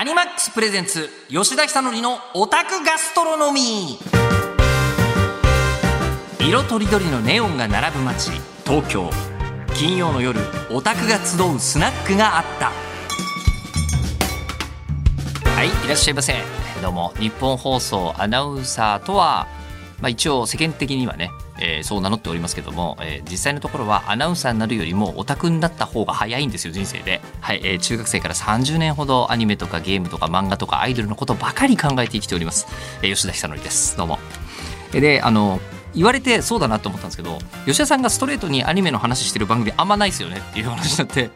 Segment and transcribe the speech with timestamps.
[0.00, 3.98] アニマックスプレゼンツ吉田久典のオタクガストロノミ。
[6.38, 8.30] ー色とりどりのネオンが並ぶ街
[8.64, 9.10] 東京。
[9.74, 10.38] 金曜の夜
[10.70, 12.70] オタクが集うスナックがあった。
[15.50, 16.32] はいいらっしゃいませ。
[16.80, 19.48] どうも日本放送アナウンサーとは、
[20.00, 32.66] まあ、一応世間的にはねえー、そう名乗っておりますけども、えー、実際のところはアナウンサーになるよりもオタクになった方が早いんですよ人生で、はいえー、中学生から30年ほどアニメとかゲームとか漫画とかアイドルのことばかり考えて生きております、
[33.02, 33.96] えー、吉田久典です。
[33.96, 34.18] どうも。
[34.92, 35.60] であの
[35.94, 41.30] 言われてそうだなと思ったんですけど吉田さんがストレートにアニメの話してる番組あんまないですよねっていう話になって。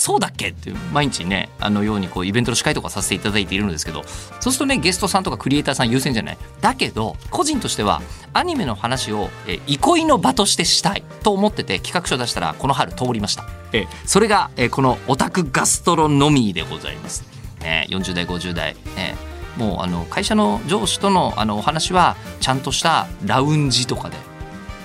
[0.00, 4.02] そうだっけって毎日ねあのようにこうイベントの司会とかさせていただいているのですけど
[4.40, 6.38] そうするとねゲストさんとかクリエイターさん優先じゃない。
[6.62, 8.00] だけど個人としては
[8.32, 13.44] アニメの話を、え憩いの場としてしたいと思ってて企画書出したらこの春通りました。
[13.74, 17.24] えそれが、えこのオタクガストロノミーでございます、
[17.60, 19.16] ね、40代50代、ね、
[19.58, 24.16] もうあの会社の上司とのあのお話はちゃんとしたラウンジとかで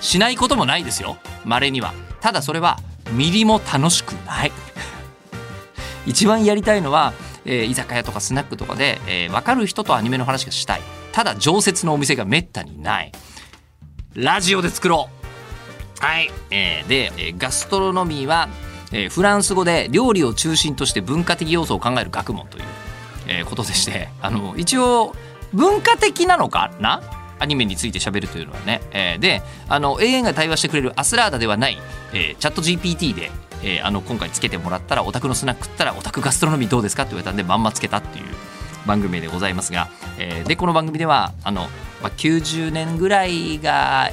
[0.02, 1.16] しないこともないですよ。
[1.45, 1.94] 稀には。
[2.20, 2.80] ただそれは
[3.14, 4.52] ミリも楽しくない
[6.06, 7.14] 一番やりたいのは、
[7.45, 10.81] えー、居酒屋とかスナックとかで、えー、分かる人とアニメの話がしたい。
[11.11, 13.11] ただ常設のお店がめったにない。
[14.14, 15.09] ラジオで作ろ
[16.02, 16.03] う。
[16.03, 18.50] はい、えー、で、え、ガストロノミーは、
[18.92, 22.64] え、フランス語で料理を中心として文化的要素を考える学問という、
[23.28, 24.09] え、ことでして。
[24.22, 25.16] あの一応
[25.53, 27.02] 文化的なのかな？
[27.39, 31.77] アニメについて喋るというのはね、えー、であの AI が対話してくれるアスラーダではない、
[32.14, 33.31] えー、チャット GPT で
[33.64, 38.25] えー、あの今回つけてもらったらオタクのスナック食ったらオタクガストロノミーどうですかって言われたんでまんまつけたっていう
[38.86, 41.61] 番組でございますが、えー、でこの番組ではあの、
[42.02, 44.11] まあ、90年ぐらいが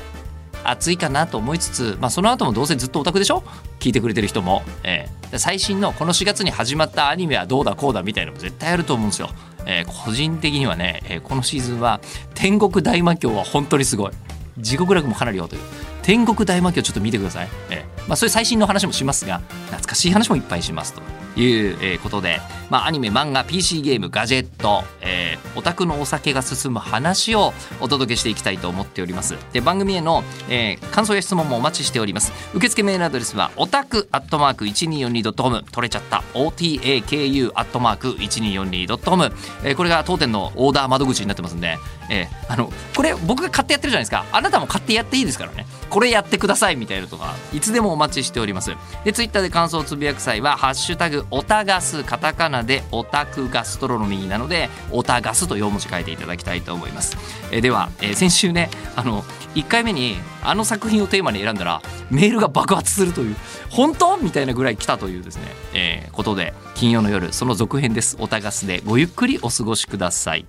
[0.64, 3.42] 熱いかなと思いつつ、まあ、その後もどうせずっとオタクでしょ？
[3.80, 9.30] 聞いてくれてる人も、えー、最新のこの4月に始まったアニメはどうだこうだみたいなのも絶対あると思うんですよ。
[9.66, 12.00] えー、個人的にはね、えー、このシーズンは
[12.34, 14.12] 天国大魔教は本当にすごい。
[14.58, 15.62] 地獄楽もかなりよという。
[16.02, 21.21] 天国大魔教ちょっと見てください、えーまあ、そういう最新の話もしますが懐かしい話もいっぱいしますと。
[21.36, 29.36] いうことで、まあ、アニメ漫画 PC ゲームガジェット、えー、オタクのお酒が進む話をお届けしていきたいと思っております。
[29.52, 32.32] で番組への、えー、感想や質問もお待ちしております。
[32.54, 39.32] 受付メールアドレスはオタクアットマーク 1242.com 取れちゃった OTAKU アットマーク 1242.com、
[39.64, 41.78] えー、これが当店のオーダー窓口になってますんで、
[42.12, 44.26] えー、あのこれ僕が買ってやってるじゃないですか。
[44.32, 45.66] あなたも買ってやっていいですからね。
[45.88, 48.72] これやってくださいみたいなとかいつでもお待ちしております。
[49.04, 57.16] でツイッターで感想をつぶやく際は「ハッシュタグオタガス」カタカナでオタクガストロノミーなのでオタガスと4文字書いていただきたいと思います。
[57.50, 59.24] えでは、え、先週ねあの
[59.54, 63.36] 1回目にあの作品をテーマに選んだらメールが爆発するという
[63.70, 65.42] 本当みたいなぐらい来たというですね、
[65.72, 68.16] えー、ことで金曜の夜その続編です。
[68.18, 70.46] オタガスでごゆっくりお過ごしください。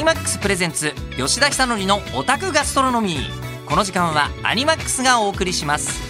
[0.00, 3.68] ニマックスプレゼンツ吉田久典のオタクガストロノミー。
[3.68, 6.00] この時間はアニマックスがお送りします。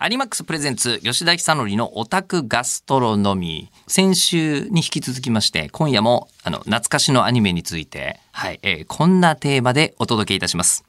[0.00, 3.82] アニマックスプレゼンツ吉田久典のオタクガストロノミー。
[3.86, 10.84] 先週に引き続きまして今夜もあの懐かしのアニメについてはい、えー、こんなテーマでお届けいたします。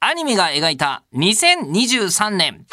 [0.00, 2.66] アニメが描いた2023年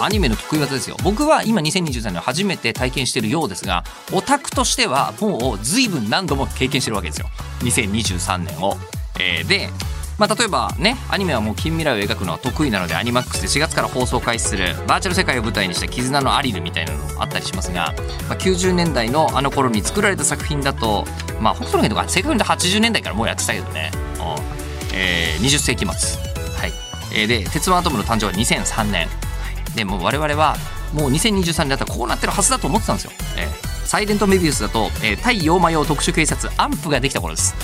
[0.00, 0.96] あ、アニメの得意技ですよ。
[1.02, 7.28] 僕は今2023年初めて体験してるようですがオタクとしてはもう随分何度も経験してるわけですよ。
[7.60, 8.76] 2023年を。
[9.18, 9.70] えー、で
[10.18, 17.94] まあ、例えばねアニメはもう近未来を描くのは得意なのでアニマックスで4月から放送開始するバーチャル世界を舞台にした絆のアリルみたいなのもあったりしますが、
[18.28, 21.04] まあ、90年代のあの頃に作られた作品だと
[21.40, 23.90] まあ北斗の拳とか正確に言うと80年代からもうやってたけどね、
[24.94, 26.22] えー、20世紀末。
[26.54, 26.72] はい、
[27.14, 29.08] えー、で「鉄腕アトム」の誕生は2003年。
[29.76, 30.56] でも我々は
[30.94, 33.12] もう2023年だったらこうなってるはずだと思ってたんですよ。
[33.36, 37.54] えー、サイレントメビウスだと、えー、対洋魔用特殊警察アンプができた頃です。
[37.54, 37.60] わ、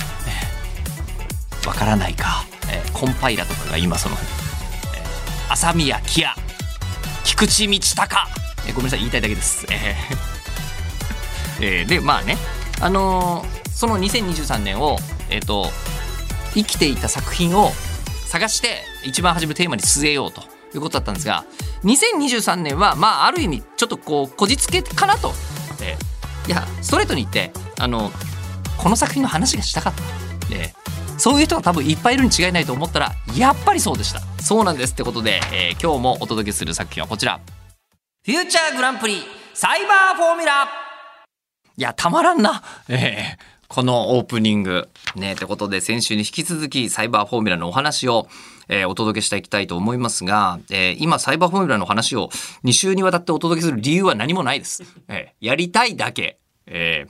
[1.63, 1.67] え。
[1.67, 6.35] ー、からないか、えー、コンパイラとかが今その、えー、朝宮キア。
[7.23, 8.21] 菊池道隆、
[8.67, 9.65] えー、ごめんなさい言いたいだけです。
[9.71, 12.37] えーえー、でまあね。
[12.79, 14.97] あのー、その2023年を
[15.29, 15.71] えっ、ー、と
[16.53, 17.71] 生きていた作品を
[18.27, 20.52] 探して一番初めテーマに据えようと。
[20.77, 21.45] いうことだったんですが
[21.83, 25.33] 2023年はまあある意味ちょっとこうこじつけかなと、
[25.81, 28.11] えー、いやストレートに言ってあの
[28.77, 30.03] この作品の話がしたかった、
[30.55, 34.21] えー、そういう人が多分いっぱいいるに違いないと思ったらやっぱりそうでした。
[34.41, 37.39] そうなんですってことで、えー、今日もお届けする作品はこちら。
[38.25, 39.21] フューチャーグランプリ
[39.53, 40.67] サイバーフォーミュラ。
[41.77, 42.61] いやたまらんな。
[42.89, 44.87] えーこのオープニング。
[45.15, 48.27] ね、ってことで先週に引き続きサイバーフォーミュラのお話を、
[48.69, 52.29] えー、お届けしていきたいと思いますが、えー、今サイバーフォーミュラの話を
[52.63, 54.83] 2週にわたってお届けする理由は何もないです。
[55.07, 56.37] えー、やりたいだけ。
[56.65, 57.05] え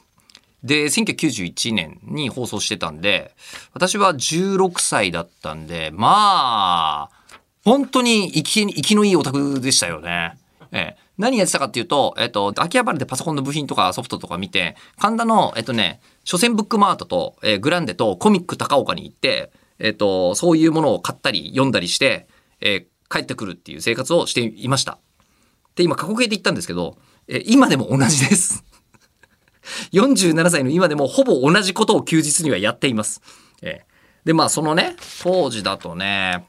[0.64, 3.36] ー、で、1991年に放送してたんで、
[3.74, 10.38] 私は16歳だったんで、まあ、本当に生き、生きのいいオタクでしたよね。
[10.72, 22.28] えー、何やってたかっていうと、えっ、と、秋葉原でパソコンの部品とかソフトとか見て、神田の、えっ、とね、書店ブックマートと、えー、グランデとコミック高岡に行って、えっ、と、そういうものを買ったり読んだりして、
[22.62, 25.00] えー、帰ってくるっていう生活をしていました。
[25.76, 26.98] で、今過去形で言ったんですけど、
[27.28, 28.64] えー、今でも同じです。
[29.94, 33.22] 47歳の今でもほぼ同じことを休日にはやっています。
[33.62, 36.46] えー、で、まあそのね、当時だとね、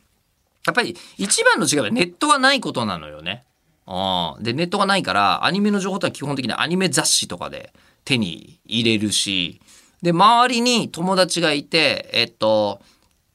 [0.67, 3.45] やっぱり一番の違いはネットがないことなのよね。
[3.87, 7.73] あで、ネットがないから、アニメの情報ってのは基本的にアニメ雑誌とかで
[8.05, 9.61] 手に入れるし、
[10.03, 12.81] で、周りに友達がいて、えっと、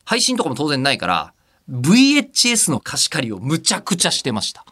[0.09, 1.33] 配信とかも当然ないから、
[1.69, 4.65] VHS の貸し借りをむちゃくちゃしてました。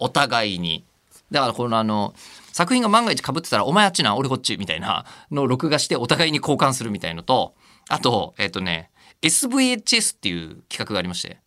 [0.00, 0.84] お互いに。
[1.30, 2.12] だからこのあの、
[2.50, 7.54] 作品が万が一被ってたら、お前あっちな、俺こっち、みたいなのを録画してお互いに交換するみたいのと、
[7.88, 8.90] あと、えっとね、
[9.22, 11.38] SVHS っていう企画がありまして。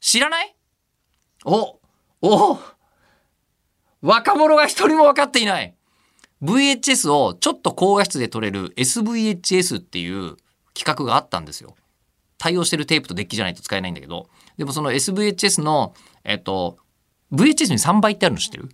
[0.00, 0.56] 知らない？
[1.44, 1.78] お
[2.22, 2.58] お
[4.00, 5.74] 若者が一人も分かっていない
[6.42, 10.36] VHS をちょっと高画質で撮れる SVHS っていう
[10.72, 11.74] 企画があったんですよ。
[12.38, 15.94] 対応してるテープとデッキじゃないと使えないんだけど、でもその SVHS の、
[16.24, 16.78] えっと、
[17.32, 18.68] VHS に3倍ってあるの知ってる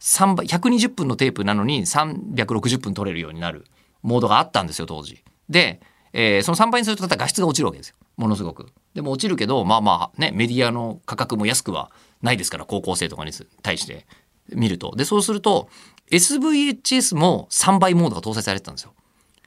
[0.00, 3.64] ?3 倍、120分のテープなのに360分撮れるようになる
[4.02, 5.22] モードがあったんですよ、当時。
[5.48, 5.80] で、
[6.12, 7.96] えー、その3倍にすると画質が落ちるわけですよ。
[8.16, 8.66] ものすごく。
[8.94, 11.90] でも落ちるけど、まあまあね、メディアの価格も安くは
[12.22, 13.32] ないですから、高校生とかに
[13.62, 14.06] 対して
[14.48, 14.94] 見ると。
[14.96, 15.68] で、そうすると、
[16.10, 18.92] SVHS も3倍モードが搭載されてたんですよ。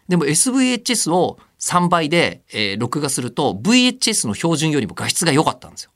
[0.07, 5.91] でも SVHS を3倍で、えー、録画すると VHS の標準よりも画質が良かったんですよ。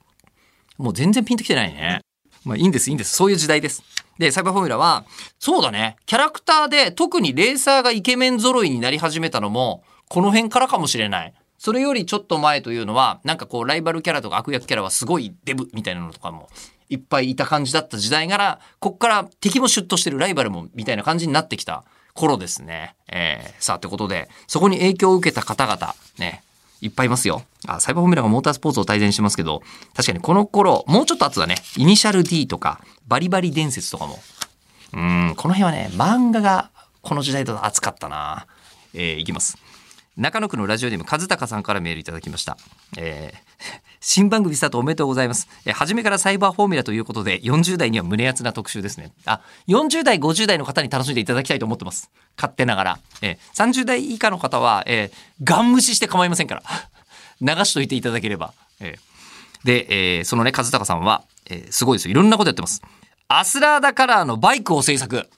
[0.78, 2.00] もう全然ピンときてないね。
[2.46, 3.14] まあいいんです、いいんです。
[3.14, 3.84] そういう時代です。
[4.18, 5.06] で、サイバーフォーミュラは、
[5.40, 5.98] そうだね。
[6.06, 11.34] キャラクターで特にレーサーがイケメン揃いになり始めたのも、この辺からかもしれない。
[11.58, 16.48] それよりちょっと前というのは、なんかこう、ライバルキャラとか悪役キャラはすごいデブみたいなのとかも
[16.90, 21.84] いっぱいいた感じだった時代から、こっから敵もシュッとしてるライバルもみたいな感じになってきた
[22.18, 22.96] 頃ですね。
[23.08, 26.44] えー、さあ、ということで、そこに影響を受けた方々、ね、
[26.82, 27.44] いっぱいいますよ。
[27.68, 29.62] あ、サイバーフォーミュラがモータースポーツを大前してますけど、
[29.96, 34.20] 確かにこの頃、もうちょっと後だね、イニシャル D とか、バリバリ伝説とかも。
[34.94, 36.72] うん、この辺はね、漫画が
[37.02, 38.48] この時代だと熱かったな。
[38.94, 39.58] えー、いきます。
[40.18, 42.58] 中野区のラジオネーム和孝さんからメールいただきました。
[42.98, 43.38] えー、
[44.02, 45.48] 新番組スタートおめでとうございます。
[45.64, 49.12] えー、初めからサイバーフォーミュラということで、40代には胸熱な特集ですね。
[49.26, 52.10] あ、40代、50代の方に楽しんでいただきたいと思ってます。
[52.36, 53.00] 勝手ながら。
[53.22, 56.64] えー、30代以下の方は、えー、ガン無視して構いませんから。
[57.40, 58.54] 流しといていただければ。
[58.80, 62.12] えー、で、えー、そのね、和孝さんは、えー、すごいですよ。
[62.12, 62.82] いろんなことやってます。
[63.28, 65.30] アスラーダカラーのバイクを制作。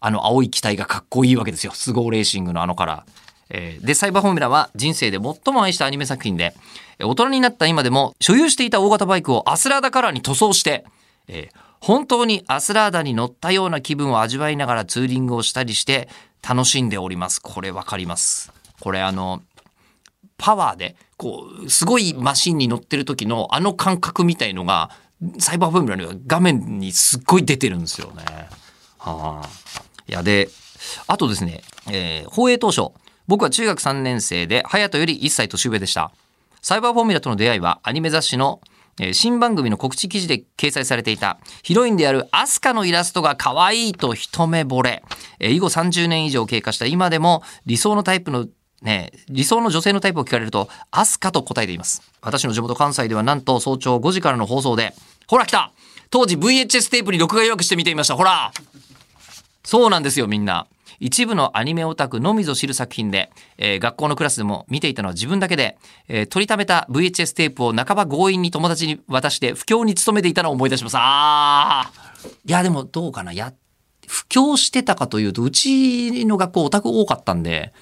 [0.00, 1.72] あの青い機体がかっこいいわけですよ。
[1.72, 3.23] スゴーレーシングのあのカラー。
[3.50, 6.54] えー、で、サイバーフォーミュラは人生で最も愛したアニメ作品で、
[7.00, 10.84] 大人になった今でも所有していた大型バイクをアスラーダカラーに塗装して、
[11.28, 16.08] えー、本当にアスラーダに乗ったような気分を味わいながらツーリングをしたりして
[16.46, 17.40] 楽しんでおります。
[17.40, 18.52] これわかります。
[18.80, 19.42] これあの、
[20.36, 24.90] パワーで、こう、すごいマシンに乗ってる時のあの感覚みたいのが、
[25.38, 28.24] サイバーフォーミュラには画面にすっごい出てるんですよね。
[28.98, 29.48] はあ。
[30.06, 30.48] いや、で、
[31.06, 32.92] あとですね、えー、放映当初、
[33.26, 36.12] 僕は中学3年生で、隼人より1歳年上でした。
[36.62, 38.60] サイバーフォーミュラとの出会いはアニメ雑誌の
[39.00, 45.02] え新番組の告知記事で掲載されていたヒロインであるアスカのイラストが可愛いと一目惚れ、
[45.40, 48.46] え以後30年以上経過した今でも理想のタイプの
[48.82, 52.02] ね、理想の女性のタイプを聞かれると、アスカと答えています。
[52.20, 54.94] 私の地元関西ではなんと早朝5時からの放送で、
[55.26, 55.72] ほら来た
[56.10, 58.14] 当時 VHS テープに録画予約して見ていました。
[58.14, 58.52] ほら
[59.64, 60.66] そうなんですよ、みんな。
[61.00, 70.96] 一部のアニメオタクのみぞ知る作品で、えー、学校のクラスでも見ていたのは自分だけで、えー、取りためた VHS テープを半ば強引に友達に渡して不況に勤めていたのを思い出します。
[70.96, 71.90] ああ
[72.44, 73.52] いやでもどうかなや
[74.06, 77.72] 布教してたかというとうちの学校オタク多かったんで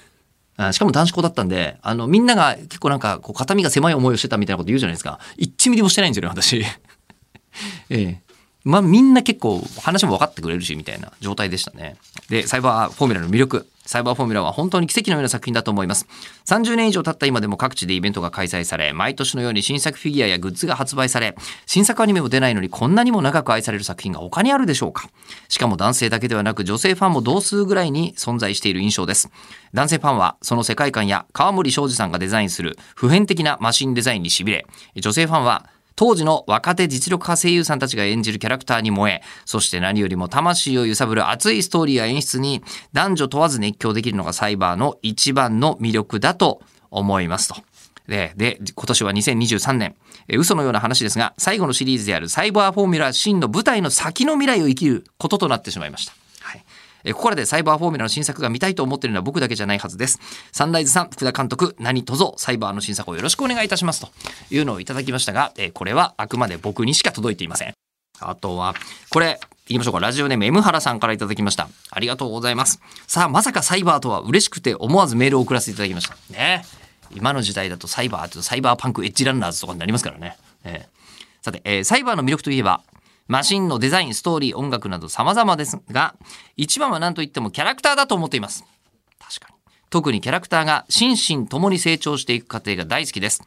[0.71, 5.19] しかも男子校だったんで、あの、みんなが結構なんか、こう、肩身が狭い思いをしてたみたいなこと言うじゃないですか。
[5.39, 6.61] 1ミリもしてないんですよね、私。
[7.89, 8.21] ええ。
[8.63, 11.97] まあみんな結構話も分かってくれるしみたいな状態でしたね。
[12.29, 16.07] で、サイバーフォーミュラの魅力、サイバーフォーミュラは本当に奇跡のような作品だと思います。
[16.45, 25.09] 30年以上経った今でも各地でイベントが開催され、毎年のように新作フィギュアやグッズが発売され、新作アニメも出ないのにこんなにも長く愛される作品が他にあるでしょうか
[25.49, 29.29] しかも男性だけではなく女性ファンも同数ぐらいに存在している印象です。
[29.73, 34.65] 男性ファンはその世界観や川森昌司さんがデザインする普遍的なマシンデザインに痺れ、
[34.95, 47.55] 女性ファンは当時の若手実力派声優さんたちが演じるキャラクターに燃え、そして何よりも魂を揺さぶる熱いストーリーや演出に男女問わず熱狂できるのがサイバーの一番の魅力だと思いますと。
[48.07, 49.95] で、で、今年は2023年、
[50.27, 56.22] え嘘のような話ですが、最後のシリーズであるサイバーフォーミュラ真の舞台の先の未来を生きることとなってしまいました。
[57.03, 60.19] えここらでサイバーフォーミュラの新作が見たいと思っているのは僕だけじゃないはずです。
[60.51, 64.09] サンライズさん、福田監督、何卒サイバーの新作をよろしくお願いいたしますと
[64.49, 67.73] いうのをいただきましたが、えこれはあくまで僕にしか届いていません。
[68.19, 68.75] あとは、
[69.09, 69.99] これ、言いましょうか。
[69.99, 71.69] ラジオネーム M 原さんからいただきました。
[71.89, 72.81] ありがとうございます。
[73.07, 76.15] さあ、まさかサイバーとは嬉しくて思わずメールを送らせていただきました。
[76.29, 76.65] ね。
[77.15, 80.37] 今の時代だとサイバーってサイバーパンクエッジランナーズとかになりますからね。
[80.63, 80.89] ね
[81.41, 82.81] さて、えーサイバーの魅力といえば、
[83.27, 86.15] マシンのデザイン、ストーリー、音楽など様々ですが、
[86.57, 88.63] 一番は何と言ってもキャラクターだと思っています。
[89.19, 89.55] 確かに。
[89.89, 93.41] 特にキャラクターが心身ともに成長していく過程が大好きです。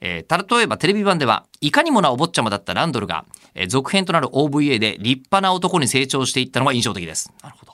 [0.00, 7.32] えー例えばテレビ版では、いかにもなお坊ちゃまだったランドルが、えー続編となる OVA で立派な男に成長していったのが印象的です。
[7.42, 7.72] なるほど。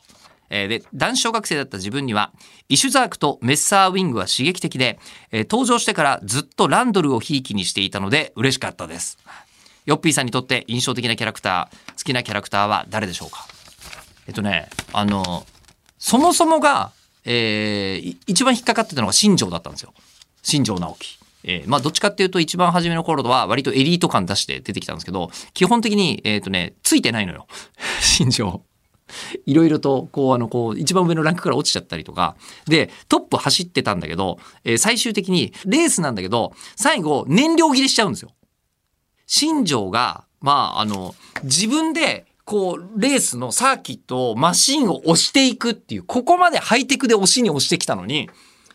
[0.51, 2.33] えーで、男子小学生だった自分には、
[2.69, 4.99] イシュザークとメッサーウィングは刺激的で、
[5.31, 9.19] えー登場してからずっとランドルをひいきにしていたので嬉しかったです。
[9.87, 13.47] ヨッピーさんにとって印象的なキャラクター、好きなキャラクターは誰でしょうか？
[14.26, 15.45] えっとね、あの、
[15.99, 16.93] そもそもが、
[17.25, 19.93] えー一番引っかかってたのが新庄だったんですよ。
[20.43, 21.19] 新庄直樹。
[21.45, 27.47] えーまあどっちかっていうと一番初めの頃は割とエリート感出して出てきたんですけど、基本的に、えっ、とね、ついてないのよ。
[28.00, 28.62] 新庄。
[29.45, 32.37] いろいろと、こう、あの、こう、一番上のランクから落ちちゃったりとか、
[32.67, 38.31] で、トップ走ってたんだけど、えー最終的にレースなんだけど、最後、燃料切れしちゃうんですよ。
[39.26, 48.28] 新庄が、まあ、あの、自分で、こう、レースのサーキットを、マシンを押していくっていう、ここまでハイテクで押しに押してきたのに、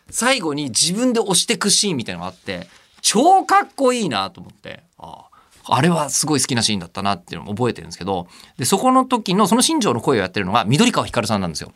[0.10, 2.68] 最後に自分で押していくシーンみたいなのがあって、
[3.02, 5.30] 超かっこいいなと思って、ああ
[5.72, 8.28] あれはすごい好きなシーンだったなっていうのも覚えてるんですけど、
[8.58, 11.72] で、そこの時の、その新庄の声をやってるのが、緑川光さんなんですよ。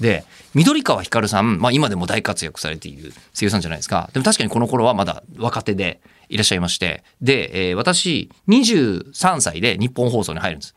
[0.00, 4.10] で、緑川光さん、まあ今でも大活躍されている声優さんじゃないですか。
[4.12, 10.74] でも確かにこの頃はまだ若手でいらっしゃいまして、で、えー私、23歳で日本放送に入るんです。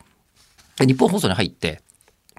[0.78, 1.80] で日本放送に入って、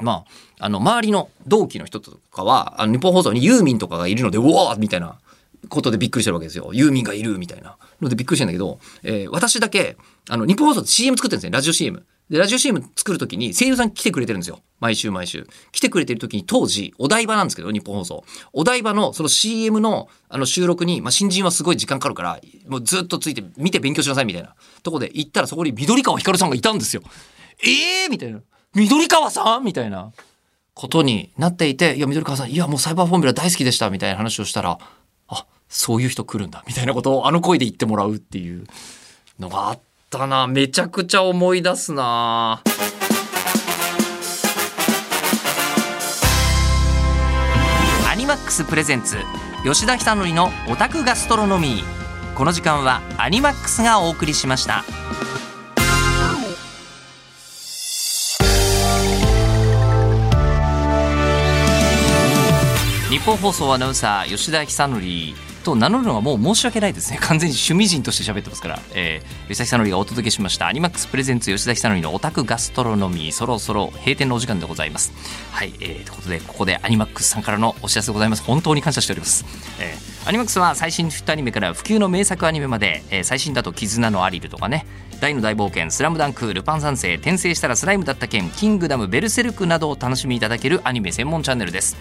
[0.02, 0.26] ま
[0.60, 5.18] あ、あの、周りの同期の人とかは、あの日本放送にユーミンとかがいるので、うわーみたいな
[5.70, 6.72] ことでびっくりしてるわけですよ。
[6.74, 9.98] ユーミンがいるみたいなのでびっくりしてるんだけど、えー私だけ、
[10.30, 11.52] あの、日本放送で CM 作ってるんですね。
[11.52, 12.06] ラジオ CM。
[12.30, 14.62] で、ラジオ CM 作るときに声優さん来てくれてるんですよ。
[14.80, 15.48] 毎週毎週。
[15.72, 18.24] 来てくれてるときに当時、お台場なんですけど、日本放送。
[18.52, 27.04] お台場のその CM のあの収録に、まあ、新人はすごい時間かかるから、もうずっとついて見て勉強しなさいみたいなとこで行ったらそこに緑川光さんがいたんですよ。
[27.64, 28.42] ええー、みたいな。
[28.74, 30.12] 緑川さんみたいな
[30.74, 34.80] ことになっていて、いや、緑川さん、いや、もうサイバーフォーミュラ大好きでした、みたいな話をしたら、
[35.28, 38.66] あ、そういう人来るんだ、みたいなことをあの声で言ってもらうっていう
[39.40, 40.48] のがあってたな。
[40.48, 42.62] めちゃくちゃ思い出すな。
[48.10, 49.18] アニマックスプレゼンツ
[49.66, 54.84] 吉田久典のオタクガストロノミーこの時間はアニマックスがお送りしました
[63.10, 65.36] 日本放送アナウンサー吉田久典
[65.66, 67.18] と名乗るのはもう申し訳ないですね。
[67.22, 70.68] 完全に趣味人として喋ってますから、えー、吉田久典がお届けしました。
[70.68, 73.32] アニマックスプレゼンツ吉田久典のオタクガストロノミー。
[73.34, 75.12] そろそろ閉店のお時間でございます。
[75.52, 78.44] はい、えー、ということでここでアニマックスさんからのお知らせでございます。
[78.44, 79.46] 本当に感謝しております、
[79.80, 84.86] えー、アニマックスは最新ヒットアニメから普及の名作アニメまで、えー、最新だと絆のアリルとかね。
[85.20, 91.96] 大の大冒険スラムダンクルパン三世転生したらスライムだった件キングダムベルセルクなどを楽しみいただけるアニメ専門チャンネルです。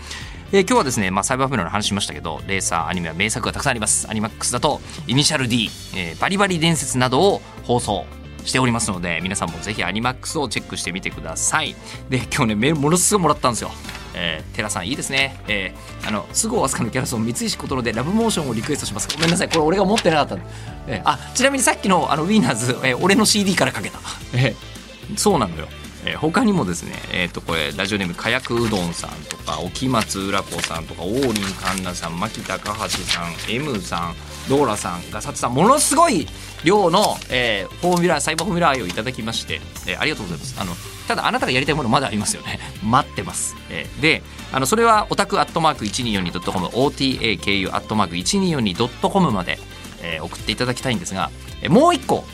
[0.57, 8.07] え今日はですね、まあ、サイバーフォーミュラの話しましたけどレースアニメは名作がたくさんありますアニマックスだとイニシャル D、えーバリバリ伝説などを放送
[8.45, 11.75] しておりますので皆さんもぜひアニマックスをチェックしてみてください
[12.09, 13.71] で今日ねメールものすごいもらったんですよ
[14.17, 15.43] えー、テラさんいいですね。
[15.49, 19.09] えー、あの、菅生飛鳥のキャラソン、三石琴乃で Love Motion をリクエストします。
[19.13, 20.45] ごめんなさい、これ俺が持ってなかったんで
[20.87, 23.99] えーあ、ちなみにさっきのあの Winners、えー俺の CD からかけた。
[24.33, 25.67] えーそうなのよ。
[26.05, 34.15] えー他にもですね、えっ、と、これ、ラジオネーム、かやくうどんさんとか、沖松浦子さんとか、王林環奈さん、牧高橋さん、M さん、
[34.49, 36.27] ドーラさん、ガサツさん、ものすごい
[36.63, 40.57] 量の、えーフォーミュラー、サイバーフォーミュラー愛をいただきまして、えーありがとうございます。
[40.61, 40.75] あの、
[41.07, 49.59] ただあなたがやりたいものまだありますよね 待ってます、えー、であのそれはオタクアットマーク 1242.com OTAKU アットマーク 1242.com まで、
[50.01, 51.31] えー、送っていただきたいんですが、
[51.61, 52.25] えー、もう一個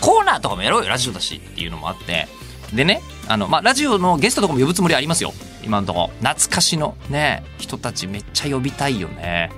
[0.00, 2.28] コーナーとかもやろうよラジオだしっていうのもあって
[2.72, 5.32] でねあの、まあ、ラジオのゲストとかも呼ぶつもりありますよ。
[5.64, 6.10] 今のとこ。
[6.20, 9.50] 懐かしのね人たちめっちゃ呼びたいよね。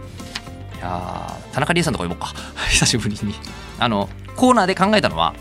[0.76, 2.35] いや田中理恵さんとか呼ぼうか。
[2.71, 3.35] 久しぶりに。
[3.79, 5.35] あのコーナーで考えたのは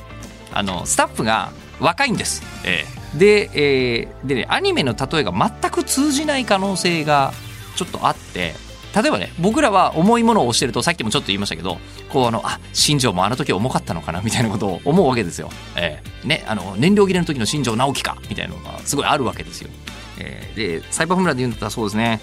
[0.52, 7.34] あのスタッフが若いんです、えー、で,、えー、でねアニメの例えが全く通じない可能性が
[7.76, 8.56] ちょっとあって
[8.96, 11.77] 例えばね僕らは重いものを押してるとさっきもちょっと言いましたけど
[12.10, 15.50] こうあのあ新庄もあの時重かったのかなみたいなことを思うわけですよ。
[15.75, 19.69] えー、ねあの燃料切れの時の新庄直樹かみたいなのがすごいあるわけですよ。
[20.17, 22.19] えー、でサイバーフムラで言うんだったらそうですね、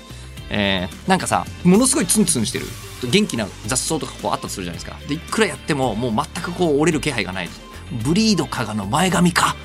[0.51, 2.67] えー、なんかさものすごいツンツンしてる
[3.09, 4.99] 元気な雑草とかこうあったとするじゃないですか。
[5.09, 7.49] でいくらやってももう全くこう折れる気配がない
[8.05, 9.57] ブリード加賀の前髪か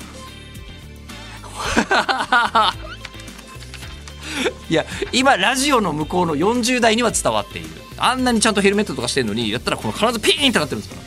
[4.68, 7.68] いや今ラジオの向こうの40代には伝わっている。
[7.98, 11.02] あんなにちゃんとヘルメットとかしてるのにやったらこの必ずピーンってなってるんですから、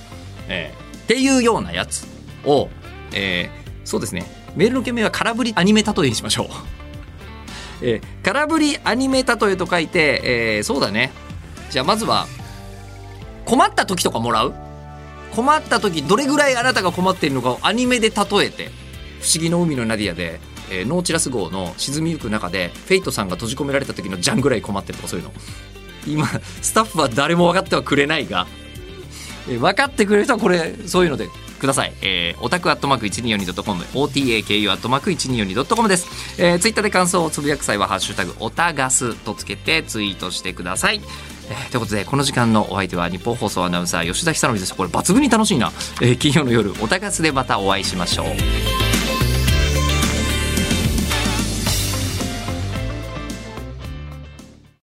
[0.47, 2.05] えー、っていうようなやつ
[2.45, 2.69] を、
[3.13, 4.25] えー、そうですね。
[4.55, 6.47] メールの件名は空振りアニメ例えにしましょう、
[7.81, 10.21] えー、空振りアニメ例えと書いて、
[10.57, 11.11] えー、そうだね。
[11.71, 12.27] じゃあまずは
[13.43, 14.53] 困った時とかもらう？
[15.33, 18.69] 困った時どれぐらいあなたが困っているのかをアニメで例えて
[19.19, 20.39] 「不思議の海のナディアで」
[20.71, 25.33] えー、ノーチラス号の沈みゆく中でフェイトさんが閉じ込められた時のジャンぐらい困ってるとかそういうの
[26.07, 26.27] 今
[26.61, 28.47] スタッフは誰も分かってはくれないが、
[29.49, 31.29] えー、分かってくれる人はこれそういうので
[31.59, 31.93] ください。
[32.01, 36.41] えー、オタクアットマーク 1242.com、OTAKU アットマーク 1242.com です。
[36.41, 41.01] えー、ツイッターで感想をつぶやく際は、ハッシュタグ、オタガスとつけてツイートしてください。
[41.49, 44.75] えー、ということで、この時間のお相手はニッポン放送アナウンサー吉田尚記です。
[44.75, 45.71] これ抜群に楽しいな。
[46.01, 48.84] えー、金曜の夜、オタガスでまたお会いしましょう。